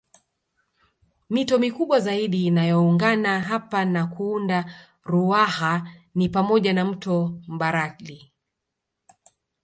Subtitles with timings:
[1.29, 8.31] Mito mikubwa zaidi inayoungana hapa na kuunda Ruaha ni pamoja na mto Mbarali